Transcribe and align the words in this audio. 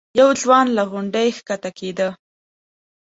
یو 0.19 0.29
ځوان 0.41 0.65
له 0.77 0.83
غونډۍ 0.91 1.27
ښکته 1.37 1.69
کېده. 1.79 2.09